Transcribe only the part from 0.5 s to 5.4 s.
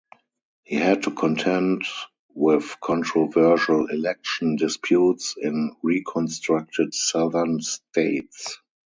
He had to contend with controversial election disputes